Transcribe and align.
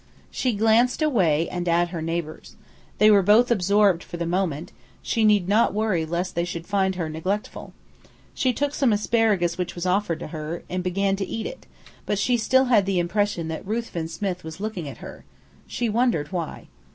She 0.31 0.53
glanced 0.53 1.03
away, 1.03 1.47
and 1.49 1.69
at 1.69 1.89
her 1.89 2.01
neighbours. 2.01 2.55
They 2.97 3.11
were 3.11 3.21
both 3.21 3.51
absorbed 3.51 4.01
for 4.03 4.17
the 4.17 4.25
moment; 4.25 4.71
she 5.03 5.23
need 5.23 5.47
not 5.47 5.75
worry 5.75 6.05
lest 6.07 6.33
they 6.33 6.43
should 6.43 6.65
find 6.65 6.95
her 6.95 7.07
neglectful. 7.07 7.71
She 8.33 8.51
took 8.51 8.73
some 8.73 8.93
asparagus 8.93 9.59
which 9.59 9.75
was 9.75 9.85
offered 9.85 10.19
to 10.21 10.29
her, 10.33 10.63
and 10.71 10.81
began 10.83 11.15
to 11.17 11.27
eat 11.27 11.45
it; 11.45 11.67
but 12.07 12.17
she 12.17 12.35
still 12.35 12.65
had 12.65 12.87
the 12.87 12.97
impression 12.97 13.47
that 13.49 13.63
Ruthven 13.63 14.07
Smith 14.07 14.43
was 14.43 14.59
looking 14.59 14.87
at 14.89 14.97
her. 15.05 15.23
She 15.67 15.87
wondered 15.87 16.31
why. 16.31 16.65